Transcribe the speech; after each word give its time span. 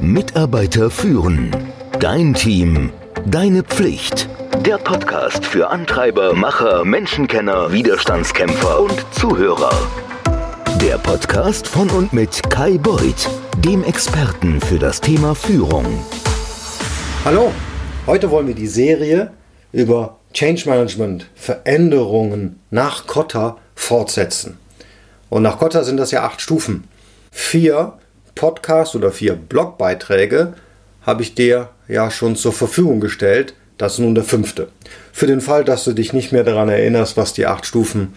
Mitarbeiter 0.00 0.90
führen. 0.90 1.54
Dein 1.98 2.34
Team. 2.34 2.92
Deine 3.26 3.62
Pflicht. 3.62 4.28
Der 4.66 4.78
Podcast 4.78 5.44
für 5.44 5.68
Antreiber, 5.68 6.34
Macher, 6.34 6.84
Menschenkenner, 6.84 7.72
Widerstandskämpfer 7.72 8.80
und 8.80 9.06
Zuhörer. 9.12 9.70
Der 10.80 10.98
Podcast 10.98 11.68
von 11.68 11.88
und 11.90 12.12
mit 12.12 12.42
Kai 12.50 12.78
Beuth, 12.78 13.28
dem 13.58 13.84
Experten 13.84 14.60
für 14.60 14.78
das 14.78 15.00
Thema 15.00 15.34
Führung. 15.34 15.86
Hallo, 17.24 17.52
heute 18.06 18.30
wollen 18.30 18.48
wir 18.48 18.54
die 18.54 18.66
Serie 18.66 19.30
über 19.72 20.18
Change 20.32 20.68
Management, 20.68 21.26
Veränderungen 21.34 22.60
nach 22.70 23.06
Kotta 23.06 23.58
fortsetzen. 23.74 24.58
Und 25.28 25.42
nach 25.42 25.58
Kotta 25.58 25.84
sind 25.84 25.98
das 25.98 26.10
ja 26.10 26.24
acht 26.24 26.40
Stufen. 26.40 26.88
Vier 27.30 27.98
Podcasts 28.40 28.96
oder 28.96 29.12
vier 29.12 29.34
Blogbeiträge 29.34 30.54
habe 31.02 31.20
ich 31.20 31.34
dir 31.34 31.68
ja 31.88 32.10
schon 32.10 32.36
zur 32.36 32.54
Verfügung 32.54 32.98
gestellt. 32.98 33.52
Das 33.76 33.92
ist 33.92 33.98
nun 33.98 34.14
der 34.14 34.24
fünfte. 34.24 34.68
Für 35.12 35.26
den 35.26 35.42
Fall, 35.42 35.62
dass 35.62 35.84
du 35.84 35.92
dich 35.92 36.14
nicht 36.14 36.32
mehr 36.32 36.42
daran 36.42 36.70
erinnerst, 36.70 37.18
was 37.18 37.34
die 37.34 37.44
acht 37.44 37.66
Stufen 37.66 38.14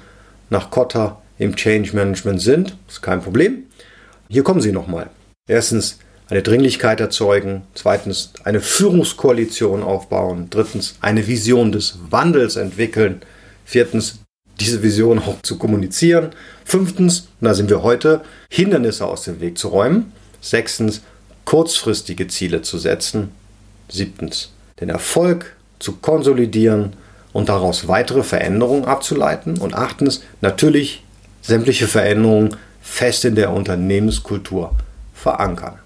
nach 0.49 0.71
Kotta 0.71 1.21
im 1.38 1.57
Change 1.57 1.93
Management 1.93 2.41
sind, 2.41 2.77
ist 2.88 3.01
kein 3.01 3.21
Problem. 3.21 3.63
Hier 4.29 4.43
kommen 4.43 4.62
sie 4.62 4.71
nochmal. 4.71 5.09
Erstens 5.45 5.99
eine 6.29 6.41
Dringlichkeit 6.41 7.01
erzeugen, 7.01 7.63
zweitens 7.73 8.31
eine 8.45 8.62
Führungskoalition 8.62 9.84
aufbauen, 9.84 10.48
drittens 10.49 10.95
eine 11.01 11.27
Vision 11.27 11.73
des 11.73 11.99
Wandels 12.09 12.55
entwickeln, 12.55 13.23
viertens 13.65 14.23
diese 14.59 14.84
Vision 14.84 15.20
auch 15.20 15.41
zu 15.41 15.57
kommunizieren, 15.57 16.31
fünftens, 16.63 17.27
da 17.41 17.53
sind 17.53 17.70
wir 17.70 17.84
heute, 17.84 18.21
Hindernisse 18.49 19.05
aus 19.05 19.23
dem 19.23 19.41
Weg 19.41 19.57
zu 19.57 19.70
räumen, 19.70 20.12
sechstens, 20.41 21.02
kurzfristige 21.45 22.27
Ziele 22.27 22.62
zu 22.62 22.77
setzen, 22.77 23.31
siebtens, 23.89 24.51
den 24.79 24.90
Erfolg 24.90 25.55
zu 25.79 25.93
konsolidieren 25.93 26.93
und 27.34 27.49
daraus 27.49 27.87
weitere 27.87 28.24
Veränderungen 28.24 28.85
abzuleiten 28.85 29.57
und 29.57 29.74
achtens, 29.74 30.21
natürlich 30.41 31.04
sämtliche 31.41 31.87
Veränderungen 31.87 32.55
fest 32.81 33.26
in 33.26 33.35
der 33.35 33.51
Unternehmenskultur 33.51 34.71
verankern. 35.13 35.79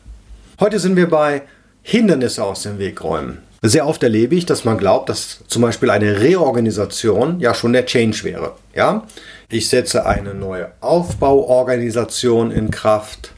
Heute 0.59 0.79
sind 0.79 0.95
wir 0.95 1.09
bei 1.09 1.43
Hindernisse 1.81 2.43
aus 2.43 2.63
dem 2.63 2.79
Weg 2.79 3.03
räumen. 3.03 3.39
Sehr 3.61 3.87
oft 3.87 4.03
erlebe 4.03 4.35
ich, 4.35 4.45
dass 4.45 4.65
man 4.65 4.77
glaubt, 4.77 5.09
dass 5.09 5.39
zum 5.47 5.63
Beispiel 5.63 5.89
eine 5.89 6.19
Reorganisation 6.19 7.39
ja 7.39 7.53
schon 7.53 7.73
der 7.73 7.85
Change 7.85 8.23
wäre. 8.23 8.53
Ja? 8.75 9.05
Ich 9.49 9.69
setze 9.69 10.05
eine 10.05 10.33
neue 10.33 10.71
Aufbauorganisation 10.81 12.51
in 12.51 12.69
Kraft. 12.69 13.31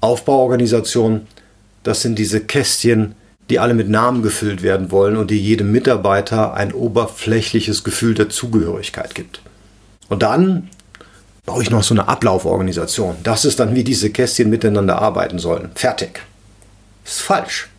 Aufbauorganisation, 0.00 1.26
das 1.82 2.00
sind 2.02 2.18
diese 2.18 2.40
Kästchen, 2.40 3.14
die 3.50 3.58
alle 3.58 3.74
mit 3.74 3.88
Namen 3.88 4.22
gefüllt 4.22 4.62
werden 4.62 4.90
wollen 4.90 5.16
und 5.16 5.30
die 5.30 5.40
jedem 5.40 5.72
Mitarbeiter 5.72 6.54
ein 6.54 6.72
oberflächliches 6.72 7.84
Gefühl 7.84 8.14
der 8.14 8.28
Zugehörigkeit 8.28 9.14
gibt. 9.14 9.42
Und 10.08 10.22
dann 10.22 10.70
baue 11.44 11.62
ich 11.62 11.70
noch 11.70 11.82
so 11.82 11.94
eine 11.94 12.08
Ablauforganisation. 12.08 13.16
Das 13.24 13.44
ist 13.44 13.58
dann, 13.58 13.74
wie 13.74 13.82
diese 13.82 14.10
Kästchen 14.10 14.50
miteinander 14.50 15.02
arbeiten 15.02 15.38
sollen. 15.38 15.70
Fertig 15.74 16.20
ist 17.04 17.20
falsch. 17.20 17.69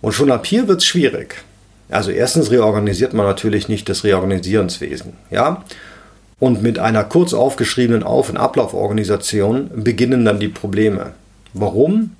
Und 0.00 0.12
schon 0.12 0.30
ab 0.30 0.46
hier 0.46 0.68
wird 0.68 0.80
es 0.80 0.86
schwierig. 0.86 1.36
Also 1.88 2.10
erstens 2.10 2.50
reorganisiert 2.50 3.14
man 3.14 3.26
natürlich 3.26 3.68
nicht 3.68 3.88
das 3.88 4.04
Reorganisierenswesen. 4.04 5.14
Ja? 5.30 5.64
Und 6.38 6.62
mit 6.62 6.78
einer 6.78 7.04
kurz 7.04 7.34
aufgeschriebenen 7.34 8.02
Auf- 8.02 8.28
und 8.28 8.36
Ablauforganisation 8.36 9.70
beginnen 9.74 10.24
dann 10.24 10.38
die 10.38 10.48
Probleme. 10.48 11.12
Warum? 11.54 12.14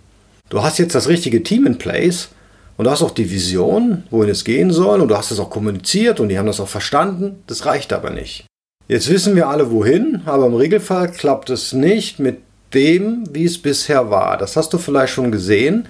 Du 0.48 0.62
hast 0.62 0.78
jetzt 0.78 0.94
das 0.94 1.08
richtige 1.08 1.42
Team 1.42 1.66
in 1.66 1.78
place 1.78 2.30
und 2.78 2.86
du 2.86 2.90
hast 2.90 3.02
auch 3.02 3.10
die 3.10 3.30
Vision, 3.30 4.04
wohin 4.10 4.30
es 4.30 4.44
gehen 4.44 4.72
soll 4.72 5.00
und 5.00 5.08
du 5.08 5.16
hast 5.16 5.30
es 5.30 5.38
auch 5.38 5.50
kommuniziert 5.50 6.20
und 6.20 6.30
die 6.30 6.38
haben 6.38 6.46
das 6.46 6.60
auch 6.60 6.68
verstanden. 6.68 7.42
Das 7.46 7.66
reicht 7.66 7.92
aber 7.92 8.10
nicht. 8.10 8.46
Jetzt 8.88 9.10
wissen 9.10 9.36
wir 9.36 9.48
alle 9.48 9.70
wohin, 9.70 10.22
aber 10.24 10.46
im 10.46 10.54
Regelfall 10.54 11.12
klappt 11.12 11.50
es 11.50 11.74
nicht 11.74 12.18
mit 12.18 12.38
dem, 12.72 13.24
wie 13.32 13.44
es 13.44 13.58
bisher 13.58 14.10
war. 14.10 14.38
Das 14.38 14.56
hast 14.56 14.72
du 14.72 14.78
vielleicht 14.78 15.12
schon 15.12 15.30
gesehen. 15.30 15.86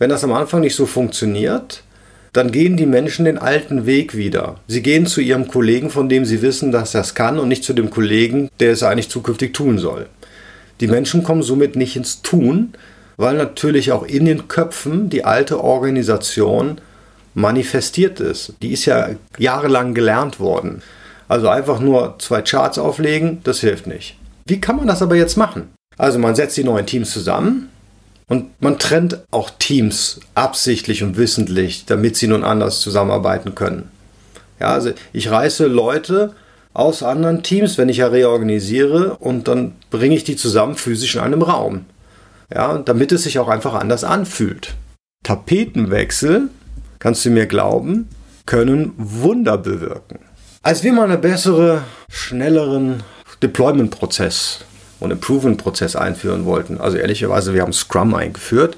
Wenn 0.00 0.08
das 0.08 0.24
am 0.24 0.32
Anfang 0.32 0.62
nicht 0.62 0.76
so 0.76 0.86
funktioniert, 0.86 1.82
dann 2.32 2.52
gehen 2.52 2.78
die 2.78 2.86
Menschen 2.86 3.26
den 3.26 3.36
alten 3.36 3.84
Weg 3.84 4.16
wieder. 4.16 4.56
Sie 4.66 4.82
gehen 4.82 5.04
zu 5.04 5.20
ihrem 5.20 5.46
Kollegen, 5.46 5.90
von 5.90 6.08
dem 6.08 6.24
sie 6.24 6.40
wissen, 6.40 6.72
dass 6.72 6.94
er 6.94 7.02
es 7.02 7.14
kann, 7.14 7.38
und 7.38 7.48
nicht 7.48 7.64
zu 7.64 7.74
dem 7.74 7.90
Kollegen, 7.90 8.48
der 8.60 8.72
es 8.72 8.82
eigentlich 8.82 9.10
zukünftig 9.10 9.52
tun 9.52 9.76
soll. 9.76 10.06
Die 10.80 10.86
Menschen 10.86 11.22
kommen 11.22 11.42
somit 11.42 11.76
nicht 11.76 11.96
ins 11.96 12.22
Tun, 12.22 12.72
weil 13.18 13.36
natürlich 13.36 13.92
auch 13.92 14.04
in 14.06 14.24
den 14.24 14.48
Köpfen 14.48 15.10
die 15.10 15.26
alte 15.26 15.62
Organisation 15.62 16.80
manifestiert 17.34 18.20
ist. 18.20 18.54
Die 18.62 18.72
ist 18.72 18.86
ja 18.86 19.10
jahrelang 19.36 19.92
gelernt 19.92 20.40
worden. 20.40 20.80
Also 21.28 21.48
einfach 21.48 21.78
nur 21.78 22.14
zwei 22.20 22.40
Charts 22.40 22.78
auflegen, 22.78 23.40
das 23.44 23.60
hilft 23.60 23.86
nicht. 23.86 24.16
Wie 24.46 24.62
kann 24.62 24.76
man 24.76 24.86
das 24.86 25.02
aber 25.02 25.16
jetzt 25.16 25.36
machen? 25.36 25.68
Also 25.98 26.18
man 26.18 26.34
setzt 26.34 26.56
die 26.56 26.64
neuen 26.64 26.86
Teams 26.86 27.10
zusammen, 27.12 27.68
und 28.30 28.62
man 28.62 28.78
trennt 28.78 29.18
auch 29.32 29.50
Teams 29.58 30.20
absichtlich 30.36 31.02
und 31.02 31.16
wissentlich, 31.16 31.84
damit 31.86 32.14
sie 32.14 32.28
nun 32.28 32.44
anders 32.44 32.80
zusammenarbeiten 32.80 33.56
können. 33.56 33.90
Ja, 34.60 34.68
also 34.68 34.92
ich 35.12 35.32
reiße 35.32 35.66
Leute 35.66 36.34
aus 36.72 37.02
anderen 37.02 37.42
Teams, 37.42 37.76
wenn 37.76 37.88
ich 37.88 37.96
ja 37.96 38.06
reorganisiere, 38.06 39.16
und 39.16 39.48
dann 39.48 39.72
bringe 39.90 40.14
ich 40.14 40.22
die 40.22 40.36
zusammen 40.36 40.76
physisch 40.76 41.16
in 41.16 41.22
einem 41.22 41.42
Raum. 41.42 41.86
Ja, 42.54 42.78
damit 42.78 43.10
es 43.10 43.24
sich 43.24 43.40
auch 43.40 43.48
einfach 43.48 43.74
anders 43.74 44.04
anfühlt. 44.04 44.74
Tapetenwechsel, 45.24 46.50
kannst 47.00 47.24
du 47.24 47.30
mir 47.30 47.46
glauben, 47.46 48.08
können 48.46 48.92
Wunder 48.96 49.58
bewirken. 49.58 50.20
Als 50.62 50.84
wir 50.84 50.92
mal 50.92 51.10
einen 51.10 51.20
besseren, 51.20 51.80
schnelleren 52.08 53.02
Deployment-Prozess 53.42 54.60
und 55.00 55.10
Improvement-Prozess 55.10 55.96
einführen 55.96 56.44
wollten. 56.44 56.80
Also 56.80 56.96
ehrlicherweise, 56.96 57.54
wir 57.54 57.62
haben 57.62 57.72
Scrum 57.72 58.14
eingeführt. 58.14 58.76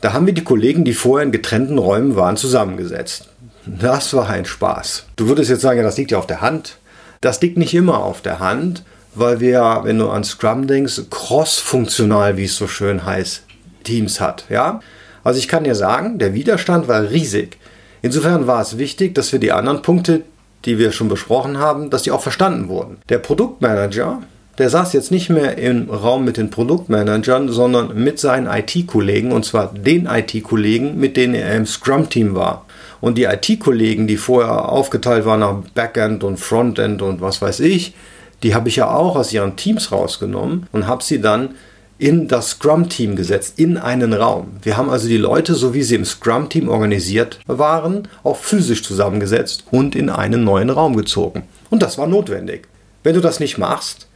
Da 0.00 0.12
haben 0.12 0.26
wir 0.26 0.32
die 0.32 0.44
Kollegen, 0.44 0.84
die 0.84 0.94
vorher 0.94 1.24
in 1.24 1.32
getrennten 1.32 1.78
Räumen 1.78 2.16
waren, 2.16 2.36
zusammengesetzt. 2.36 3.28
Das 3.66 4.14
war 4.14 4.28
ein 4.28 4.44
Spaß. 4.44 5.04
Du 5.16 5.28
würdest 5.28 5.50
jetzt 5.50 5.60
sagen, 5.60 5.78
ja, 5.78 5.84
das 5.84 5.96
liegt 5.96 6.10
ja 6.10 6.18
auf 6.18 6.26
der 6.26 6.40
Hand. 6.40 6.78
Das 7.20 7.40
liegt 7.40 7.58
nicht 7.58 7.74
immer 7.74 7.98
auf 7.98 8.22
der 8.22 8.40
Hand, 8.40 8.82
weil 9.14 9.40
wir, 9.40 9.80
wenn 9.84 9.98
du 9.98 10.08
an 10.08 10.24
Scrum 10.24 10.66
denkst, 10.66 11.02
cross-funktional, 11.10 12.36
wie 12.36 12.44
es 12.44 12.56
so 12.56 12.66
schön 12.66 13.04
heißt, 13.04 13.42
Teams 13.84 14.20
hat. 14.20 14.44
Ja? 14.48 14.80
Also 15.22 15.38
ich 15.38 15.48
kann 15.48 15.64
dir 15.64 15.74
sagen, 15.74 16.18
der 16.18 16.32
Widerstand 16.32 16.88
war 16.88 17.10
riesig. 17.10 17.58
Insofern 18.02 18.46
war 18.46 18.62
es 18.62 18.78
wichtig, 18.78 19.14
dass 19.14 19.32
wir 19.32 19.38
die 19.38 19.52
anderen 19.52 19.82
Punkte, 19.82 20.22
die 20.64 20.78
wir 20.78 20.92
schon 20.92 21.08
besprochen 21.08 21.58
haben, 21.58 21.90
dass 21.90 22.02
die 22.02 22.10
auch 22.10 22.22
verstanden 22.22 22.68
wurden. 22.68 22.98
Der 23.08 23.18
Produktmanager, 23.18 24.22
der 24.58 24.68
saß 24.68 24.92
jetzt 24.92 25.10
nicht 25.10 25.30
mehr 25.30 25.58
im 25.58 25.88
Raum 25.88 26.24
mit 26.24 26.36
den 26.36 26.50
Produktmanagern, 26.50 27.48
sondern 27.48 28.02
mit 28.02 28.18
seinen 28.18 28.46
IT-Kollegen, 28.46 29.32
und 29.32 29.44
zwar 29.44 29.72
den 29.72 30.06
IT-Kollegen, 30.06 30.98
mit 30.98 31.16
denen 31.16 31.34
er 31.34 31.54
im 31.54 31.66
Scrum-Team 31.66 32.34
war. 32.34 32.66
Und 33.00 33.16
die 33.16 33.24
IT-Kollegen, 33.24 34.06
die 34.06 34.18
vorher 34.18 34.68
aufgeteilt 34.68 35.24
waren 35.24 35.40
nach 35.40 35.62
Backend 35.74 36.22
und 36.24 36.38
Frontend 36.38 37.00
und 37.00 37.20
was 37.20 37.40
weiß 37.40 37.60
ich, 37.60 37.94
die 38.42 38.54
habe 38.54 38.68
ich 38.68 38.76
ja 38.76 38.90
auch 38.90 39.16
aus 39.16 39.32
ihren 39.32 39.56
Teams 39.56 39.92
rausgenommen 39.92 40.66
und 40.72 40.86
habe 40.86 41.02
sie 41.02 41.20
dann 41.20 41.54
in 42.00 42.28
das 42.28 42.52
Scrum-Team 42.52 43.14
gesetzt, 43.14 43.58
in 43.58 43.76
einen 43.76 44.14
Raum. 44.14 44.48
Wir 44.62 44.78
haben 44.78 44.88
also 44.88 45.06
die 45.06 45.18
Leute, 45.18 45.54
so 45.54 45.74
wie 45.74 45.82
sie 45.82 45.96
im 45.96 46.06
Scrum-Team 46.06 46.68
organisiert 46.68 47.40
waren, 47.46 48.08
auch 48.24 48.38
physisch 48.38 48.82
zusammengesetzt 48.82 49.64
und 49.70 49.94
in 49.94 50.08
einen 50.08 50.42
neuen 50.42 50.70
Raum 50.70 50.96
gezogen. 50.96 51.42
Und 51.68 51.82
das 51.82 51.98
war 51.98 52.06
notwendig. 52.06 52.68
Wenn 53.02 53.14
du 53.14 53.20
das 53.20 53.38
nicht 53.38 53.58
machst, 53.58 54.08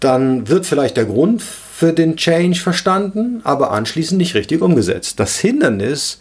dann 0.00 0.48
wird 0.48 0.66
vielleicht 0.66 0.96
der 0.96 1.06
Grund 1.06 1.42
für 1.42 1.92
den 1.92 2.16
Change 2.16 2.58
verstanden, 2.58 3.40
aber 3.44 3.72
anschließend 3.72 4.18
nicht 4.18 4.34
richtig 4.34 4.62
umgesetzt. 4.62 5.18
Das 5.20 5.38
Hindernis 5.38 6.18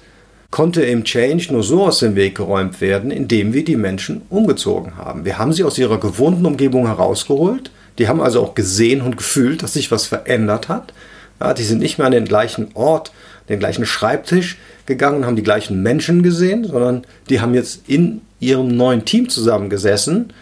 konnte 0.50 0.84
im 0.84 1.04
Change 1.04 1.52
nur 1.52 1.64
so 1.64 1.84
aus 1.84 2.00
dem 2.00 2.16
Weg 2.16 2.36
geräumt 2.36 2.80
werden, 2.82 3.12
indem 3.12 3.54
wir 3.54 3.64
die 3.64 3.76
Menschen 3.76 4.22
umgezogen 4.30 4.96
haben. 4.98 5.26
Wir 5.26 5.38
haben 5.38 5.54
sie 5.54 5.64
aus 5.64 5.78
ihrer 5.78 6.00
gewohnten 6.00 6.46
Umgebung 6.46 6.88
herausgeholt. 6.88 7.72
Die 7.98 8.08
haben 8.08 8.22
also 8.22 8.42
auch 8.42 8.56
gesehen 8.56 9.02
und 9.02 9.18
gefühlt, 9.18 9.64
dass 9.64 9.74
sich 9.74 9.92
was 9.92 10.06
verändert 10.06 10.70
hat. 10.70 10.94
Ja, 11.40 11.54
die 11.54 11.64
sind 11.64 11.80
nicht 11.80 11.98
mehr 11.98 12.08
an 12.08 12.14
den 12.14 12.26
gleichen 12.26 12.70
Ort, 12.74 13.12
den 13.50 13.60
gleichen 13.60 13.86
Schreibtisch 13.86 14.58
gegangen, 14.86 15.26
haben 15.26 15.36
die 15.36 15.44
gleichen 15.44 15.84
Menschen 15.84 16.24
gesehen, 16.24 16.64
sondern 16.64 17.06
die 17.30 17.42
haben 17.42 17.54
jetzt 17.54 17.82
in 17.88 18.22
ihrem 18.40 18.76
neuen 18.76 19.06
Team 19.06 19.30
zusammengesessen 19.30 20.34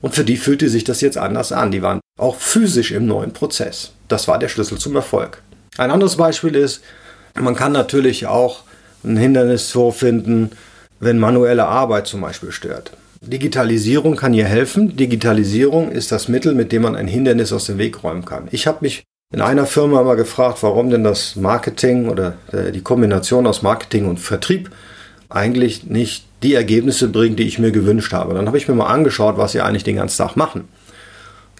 und 0.00 0.14
für 0.14 0.24
die 0.24 0.36
fühlte 0.36 0.68
sich 0.68 0.84
das 0.84 1.00
jetzt 1.00 1.18
anders 1.18 1.52
an. 1.52 1.70
Die 1.70 1.82
waren 1.82 1.99
auch 2.20 2.36
physisch 2.36 2.92
im 2.92 3.06
neuen 3.06 3.32
Prozess. 3.32 3.92
Das 4.08 4.28
war 4.28 4.38
der 4.38 4.48
Schlüssel 4.48 4.78
zum 4.78 4.94
Erfolg. 4.96 5.42
Ein 5.78 5.90
anderes 5.90 6.16
Beispiel 6.16 6.54
ist, 6.54 6.82
man 7.34 7.54
kann 7.54 7.72
natürlich 7.72 8.26
auch 8.26 8.62
ein 9.04 9.16
Hindernis 9.16 9.70
vorfinden, 9.70 10.50
wenn 10.98 11.18
manuelle 11.18 11.66
Arbeit 11.66 12.06
zum 12.06 12.20
Beispiel 12.20 12.52
stört. 12.52 12.92
Digitalisierung 13.22 14.16
kann 14.16 14.32
hier 14.32 14.46
helfen. 14.46 14.96
Digitalisierung 14.96 15.90
ist 15.90 16.10
das 16.12 16.28
Mittel, 16.28 16.54
mit 16.54 16.72
dem 16.72 16.82
man 16.82 16.96
ein 16.96 17.08
Hindernis 17.08 17.52
aus 17.52 17.66
dem 17.66 17.78
Weg 17.78 18.02
räumen 18.02 18.24
kann. 18.24 18.48
Ich 18.50 18.66
habe 18.66 18.78
mich 18.80 19.04
In 19.32 19.40
einer 19.40 19.66
Firma 19.66 20.04
wir 20.04 20.16
gefragt, 20.16 20.58
warum 20.62 20.90
denn 20.90 21.04
das 21.04 21.36
Marketing 21.36 22.08
oder 22.08 22.34
äh, 22.50 22.72
die 22.72 22.80
Kombination 22.80 23.46
aus 23.46 23.62
Marketing 23.62 24.08
und 24.08 24.18
Vertrieb 24.18 24.70
eigentlich 25.28 25.84
nicht 25.84 26.24
die 26.42 26.54
Ergebnisse 26.54 27.06
bringt, 27.06 27.38
die 27.38 27.44
ich 27.44 27.60
mir 27.60 27.70
gewünscht 27.70 28.12
habe. 28.12 28.34
Dann 28.34 28.48
habe 28.48 28.58
ich 28.58 28.66
mir 28.66 28.74
mal 28.74 28.88
angeschaut, 28.88 29.36
was 29.36 29.52
sie 29.52 29.60
eigentlich 29.60 29.84
den 29.84 29.96
ganzen 29.96 30.18
Tag 30.18 30.34
machen. 30.34 30.68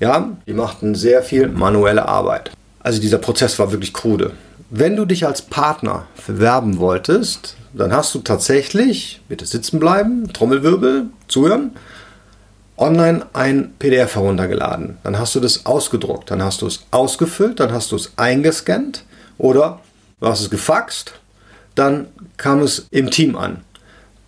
Ja, 0.01 0.31
die 0.47 0.55
machten 0.55 0.95
sehr 0.95 1.23
viel 1.23 1.49
manuelle 1.49 2.09
Arbeit. 2.09 2.51
Also 2.81 3.01
dieser 3.01 3.19
Prozess 3.19 3.59
war 3.59 3.71
wirklich 3.71 3.93
krude. 3.93 4.33
Wenn 4.71 4.97
du 4.97 5.05
dich 5.05 5.27
als 5.27 5.43
Partner 5.43 6.07
verwerben 6.15 6.79
wolltest, 6.79 7.57
dann 7.75 7.93
hast 7.93 8.15
du 8.15 8.21
tatsächlich, 8.21 9.21
bitte 9.29 9.45
sitzen 9.45 9.79
bleiben, 9.79 10.33
Trommelwirbel, 10.33 11.07
zuhören, 11.29 11.73
online 12.79 13.27
ein 13.35 13.75
PDF 13.79 14.15
heruntergeladen. 14.15 14.97
Dann 15.05 15.19
hast 15.19 15.35
du 15.35 15.41
das 15.41 15.67
ausgedruckt, 15.67 16.31
dann 16.31 16.43
hast 16.43 16.63
du 16.63 16.67
es 16.67 16.87
ausgefüllt, 16.91 17.61
dann 17.61 17.73
hast 17.73 17.93
du 17.93 17.97
es 17.97 18.13
eingescannt 18.17 19.05
oder 19.37 19.81
du 20.21 20.29
hast 20.29 20.41
es 20.41 20.51
gefaxt, 20.51 21.13
dann 21.75 22.07
kam 22.39 22.61
es 22.63 22.87
im 22.91 23.11
Team 23.11 23.37
an. 23.37 23.61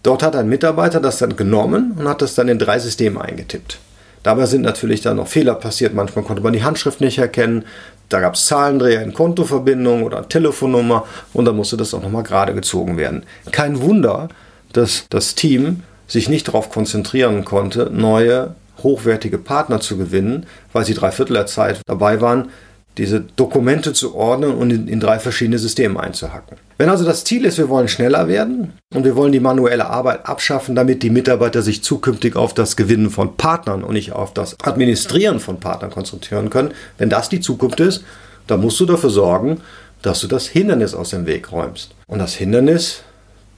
Dort 0.02 0.22
hat 0.22 0.36
ein 0.36 0.48
Mitarbeiter 0.48 1.00
das 1.00 1.18
dann 1.18 1.36
genommen 1.36 1.92
und 1.96 2.06
hat 2.08 2.20
das 2.20 2.34
dann 2.34 2.48
in 2.48 2.58
drei 2.58 2.78
Systeme 2.78 3.22
eingetippt. 3.22 3.78
Dabei 4.22 4.46
sind 4.46 4.62
natürlich 4.62 5.00
dann 5.00 5.16
noch 5.16 5.28
Fehler 5.28 5.54
passiert. 5.54 5.94
Manchmal 5.94 6.24
konnte 6.24 6.42
man 6.42 6.52
die 6.52 6.62
Handschrift 6.62 7.00
nicht 7.00 7.19
erkennen. 7.19 7.64
Da 8.08 8.20
gab 8.20 8.34
es 8.34 8.46
Zahlendreher 8.46 9.02
in 9.02 9.14
Kontoverbindung 9.14 10.02
oder 10.02 10.28
Telefonnummer 10.28 11.04
und 11.32 11.44
dann 11.44 11.56
musste 11.56 11.76
das 11.76 11.94
auch 11.94 12.02
nochmal 12.02 12.22
gerade 12.22 12.54
gezogen 12.54 12.96
werden. 12.96 13.24
Kein 13.50 13.80
Wunder, 13.80 14.28
dass 14.72 15.06
das 15.08 15.34
Team 15.34 15.82
sich 16.06 16.28
nicht 16.28 16.48
darauf 16.48 16.70
konzentrieren 16.70 17.44
konnte, 17.44 17.90
neue 17.90 18.54
hochwertige 18.82 19.38
Partner 19.38 19.80
zu 19.80 19.96
gewinnen, 19.96 20.46
weil 20.72 20.84
sie 20.84 20.94
drei 20.94 21.10
Viertel 21.10 21.34
der 21.34 21.46
Zeit 21.46 21.80
dabei 21.86 22.20
waren, 22.20 22.50
diese 22.98 23.20
Dokumente 23.20 23.94
zu 23.94 24.14
ordnen 24.14 24.54
und 24.54 24.70
in, 24.70 24.86
in, 24.86 25.00
drei 25.00 25.18
verschiedene 25.18 25.58
Systeme 25.58 25.98
einzuhacken. 25.98 26.58
Wenn 26.76 26.90
also 26.90 27.04
das 27.04 27.24
Ziel 27.24 27.46
ist, 27.46 27.56
wir 27.56 27.68
wollen 27.68 27.88
schneller 27.88 28.28
werden 28.28 28.74
und 28.94 29.04
wir 29.04 29.16
wollen 29.16 29.32
die 29.32 29.40
manuelle 29.40 29.86
Arbeit 29.86 30.26
abschaffen, 30.26 30.74
damit 30.74 31.02
die 31.02 31.10
Mitarbeiter 31.10 31.62
sich 31.62 31.82
zukünftig 31.82 32.36
auf 32.36 32.52
das 32.52 32.76
Gewinnen 32.76 33.10
von 33.10 33.36
Partnern 33.36 33.82
und 33.82 33.94
nicht 33.94 34.12
auf 34.12 34.34
das 34.34 34.56
Administrieren 34.62 35.40
von 35.40 35.58
Partnern 35.58 35.90
konzentrieren 35.90 36.50
können, 36.50 36.72
wenn 36.98 37.08
das 37.08 37.30
die 37.30 37.40
Zukunft 37.40 37.80
ist, 37.80 38.04
dann 38.46 38.60
musst 38.60 38.78
du 38.80 38.84
dafür 38.84 39.10
sorgen, 39.10 39.62
dass 40.02 40.20
du 40.20 40.26
das 40.26 40.46
Hindernis 40.46 40.94
aus 40.94 41.10
dem 41.10 41.26
Weg 41.26 41.50
räumst. 41.52 41.94
Und 42.06 42.18
das 42.18 42.34
Hindernis 42.34 43.02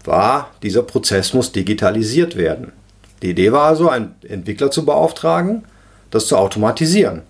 war, 0.04 0.50
dieser 0.62 0.82
Prozess 0.82 1.32
muss 1.32 1.50
digitalisiert 1.50 2.36
werden. 2.36 2.72
Die 3.22 3.30
Idee 3.30 3.52
war 3.52 3.62
also, 3.62 3.88
einen 3.88 4.14
Entwickler 4.28 4.70
zu 4.70 4.84
beauftragen, 4.84 5.64
das 6.10 6.26
zu 6.26 6.36
automatisieren. 6.36 7.22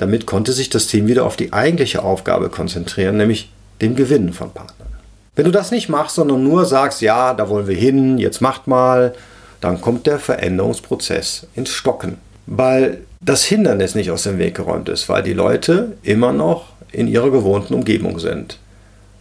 Damit 0.00 0.24
konnte 0.24 0.54
sich 0.54 0.70
das 0.70 0.86
Team 0.86 1.08
wieder 1.08 1.26
auf 1.26 1.36
die 1.36 1.52
eigentliche 1.52 2.02
Aufgabe 2.02 2.48
konzentrieren, 2.48 3.18
nämlich 3.18 3.50
dem 3.82 3.96
Gewinnen 3.96 4.32
von 4.32 4.50
Partnern. 4.50 4.88
Wenn 5.36 5.44
du 5.44 5.50
das 5.50 5.70
nicht 5.70 5.90
machst, 5.90 6.14
sondern 6.14 6.42
nur 6.42 6.64
sagst, 6.64 7.02
ja, 7.02 7.34
da 7.34 7.50
wollen 7.50 7.66
wir 7.66 7.76
hin, 7.76 8.16
jetzt 8.16 8.40
macht 8.40 8.66
mal, 8.66 9.12
dann 9.60 9.82
kommt 9.82 10.06
der 10.06 10.18
Veränderungsprozess 10.18 11.48
ins 11.54 11.68
Stocken, 11.68 12.16
weil 12.46 13.02
das 13.20 13.44
Hindernis 13.44 13.94
nicht 13.94 14.10
aus 14.10 14.22
dem 14.22 14.38
Weg 14.38 14.54
geräumt 14.54 14.88
ist, 14.88 15.10
weil 15.10 15.22
die 15.22 15.34
Leute 15.34 15.98
immer 16.02 16.32
noch 16.32 16.68
in 16.92 17.06
ihrer 17.06 17.30
gewohnten 17.30 17.74
Umgebung 17.74 18.18
sind. 18.18 18.58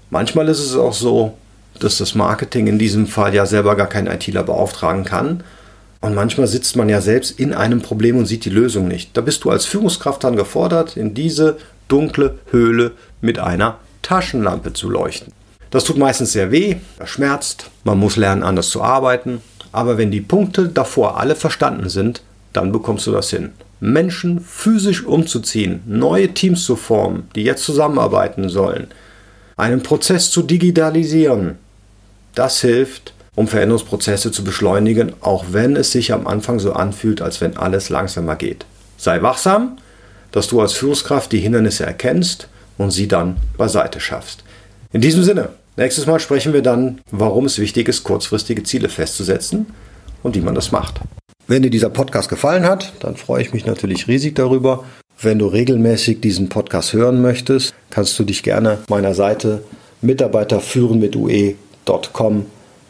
Manchmal 0.10 0.48
ist 0.48 0.60
es 0.60 0.78
auch 0.78 0.94
so, 0.94 1.34
dass 1.78 1.98
das 1.98 2.16
Marketing 2.16 2.68
in 2.68 2.80
diesem 2.80 3.06
Fall 3.06 3.36
ja 3.36 3.46
selber 3.46 3.76
gar 3.76 3.88
keinen 3.88 4.08
ITler 4.08 4.44
beauftragen 4.44 5.04
kann, 5.04 5.44
und 6.02 6.16
manchmal 6.16 6.48
sitzt 6.48 6.76
man 6.76 6.88
ja 6.88 7.02
selbst 7.02 7.40
in 7.40 7.54
einem 7.54 7.82
Problem 7.82 8.18
und 8.18 8.26
sieht 8.26 8.46
die 8.46 8.50
Lösung 8.50 8.88
nicht. 8.88 9.16
Da 9.16 9.22
bist 9.22 9.44
du 9.44 9.50
als 9.50 9.66
Führungskraft 9.66 10.24
dann 10.24 10.36
gefordert, 10.38 10.96
in 10.96 11.14
diese 11.14 11.58
dunkle 11.88 12.40
Höhle 12.52 12.92
mit 13.22 13.40
einer 13.40 13.80
Taschenlampe 14.02 14.74
zu 14.74 14.90
leuchten. 14.90 15.34
Das 15.72 15.84
tut 15.84 15.98
meistens 15.98 16.32
sehr 16.32 16.52
weh, 16.52 16.78
das 16.98 17.10
schmerzt, 17.10 17.70
man 17.84 18.00
muss 18.00 18.16
lernen, 18.16 18.44
anders 18.44 18.70
zu 18.70 18.82
arbeiten. 18.82 19.42
Aber 19.72 19.98
wenn 19.98 20.10
die 20.10 20.22
Punkte 20.22 20.70
davor 20.70 21.20
alle 21.20 21.36
verstanden 21.36 21.90
sind, 21.90 22.22
dann 22.54 22.72
bekommst 22.72 23.06
du 23.06 23.12
das 23.12 23.30
hin. 23.30 23.52
Menschen 23.80 24.42
physisch 24.42 25.06
umzuziehen, 25.06 25.82
neue 25.86 26.30
Teams 26.34 26.64
zu 26.64 26.76
formen, 26.76 27.30
die 27.36 27.44
jetzt 27.44 27.64
zusammenarbeiten 27.64 28.50
sollen, 28.50 28.88
einen 29.58 29.84
Prozess 29.84 30.32
zu 30.32 30.42
digitalisieren, 30.42 31.58
das 32.36 32.62
hilft, 32.62 33.14
um 33.36 33.48
Veränderungsprozesse 33.48 34.32
zu 34.32 34.44
beschleunigen, 34.44 35.14
auch 35.22 35.46
wenn 35.52 35.76
es 35.76 35.92
sich 35.92 36.14
am 36.14 36.28
Anfang 36.28 36.60
so 36.60 36.74
anfühlt, 36.74 37.22
als 37.22 37.42
wenn 37.42 37.58
alles 37.58 37.90
langsamer 37.90 38.36
geht. 38.36 38.66
Sei 38.98 39.22
wachsam, 39.22 39.78
dass 40.32 40.48
du 40.48 40.62
als 40.62 40.74
Führungskraft 40.74 41.32
die 41.32 41.40
Hindernisse 41.40 41.86
erkennst 41.86 42.48
und 42.78 42.92
sie 42.92 43.08
dann 43.08 43.38
beiseite 43.58 44.00
schaffst. 44.00 44.44
In 44.92 45.02
diesem 45.02 45.24
Sinne, 45.24 45.50
nächstes 45.78 46.06
Mal 46.06 46.20
sprechen 46.20 46.54
wir 46.54 46.62
dann, 46.62 47.02
warum 47.12 47.46
es 47.46 47.60
wichtig 47.60 47.88
ist, 47.88 48.04
kurzfristige 48.04 48.64
Ziele 48.64 48.90
festzusetzen 48.90 49.68
und 50.24 50.36
wie 50.36 50.42
man 50.42 50.56
das 50.56 50.72
macht. 50.72 51.00
Wenn 51.48 51.64
dir 51.64 51.72
dieser 51.72 51.90
Podcast 51.90 52.30
gefallen 52.30 52.66
hat, 52.66 52.94
dann 53.00 53.16
freue 53.16 53.42
ich 53.42 53.54
mich 53.54 53.66
natürlich 53.66 54.08
riesig 54.08 54.36
darüber. 54.36 54.84
Wenn 55.22 55.40
du 55.40 55.48
regelmäßig 55.48 56.22
diesen 56.22 56.48
Podcast 56.48 56.94
hören 56.94 57.22
möchtest, 57.22 57.74
kannst 57.90 58.18
du 58.20 58.24
dich 58.24 58.44
gerne 58.44 58.80
meiner 58.88 59.14
Seite 59.14 59.64
mitarbeiterführen 60.02 61.00
mit 61.00 61.16
ue.com 61.16 62.46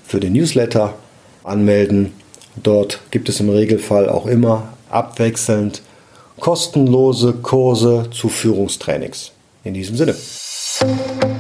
für 0.09 0.19
den 0.19 0.33
Newsletter 0.33 0.95
anmelden. 1.43 2.13
Dort 2.61 2.99
gibt 3.11 3.29
es 3.29 3.39
im 3.39 3.49
Regelfall 3.49 4.09
auch 4.09 4.25
immer 4.25 4.73
abwechselnd 4.89 5.83
kostenlose 6.39 7.33
Kurse 7.33 8.07
zu 8.11 8.27
Führungstrainings. 8.27 9.31
In 9.63 9.73
diesem 9.75 9.95
Sinne. 9.95 10.15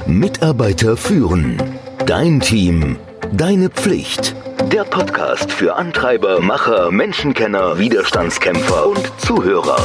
Mitarbeiter 0.05 0.97
führen. 0.97 1.57
Dein 2.05 2.39
Team. 2.41 2.97
Deine 3.33 3.69
Pflicht. 3.69 4.35
Der 4.71 4.83
Podcast 4.83 5.51
für 5.51 5.75
Antreiber, 5.75 6.39
Macher, 6.39 6.91
Menschenkenner, 6.91 7.79
Widerstandskämpfer 7.79 8.87
und 8.87 9.11
Zuhörer. 9.17 9.79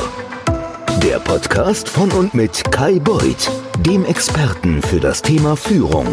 Der 1.02 1.20
Podcast 1.20 1.88
von 1.88 2.10
und 2.12 2.34
mit 2.34 2.70
Kai 2.70 2.98
Beuth, 2.98 3.50
dem 3.80 4.04
Experten 4.04 4.82
für 4.82 5.00
das 5.00 5.22
Thema 5.22 5.56
Führung. 5.56 6.06